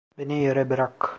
Beni 0.17 0.39
yere 0.41 0.69
bırak! 0.69 1.09